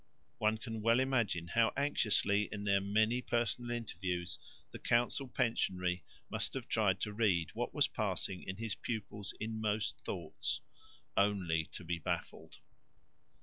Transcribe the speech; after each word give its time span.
One 0.39 0.57
can 0.57 0.81
well 0.81 0.99
imagine 0.99 1.49
how 1.49 1.73
anxiously 1.77 2.49
in 2.51 2.63
their 2.63 2.81
many 2.81 3.21
personal 3.21 3.69
interviews 3.69 4.39
the 4.71 4.79
council 4.79 5.27
pensionary 5.27 6.01
must 6.27 6.55
have 6.55 6.67
tried 6.67 6.99
to 7.01 7.13
read 7.13 7.51
what 7.53 7.71
was 7.75 7.87
passing 7.87 8.41
in 8.41 8.55
his 8.57 8.73
pupil's 8.73 9.31
inmost 9.39 9.99
thoughts, 10.03 10.61
only 11.15 11.65
to 11.73 11.83
be 11.83 11.99
baffled. 11.99 12.57